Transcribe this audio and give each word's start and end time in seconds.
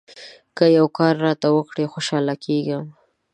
که 0.57 0.65
یو 0.77 0.85
کار 0.97 1.13
راته 1.25 1.47
وکړې، 1.53 1.85
خوشاله 1.93 2.35
کېږم. 2.45 2.85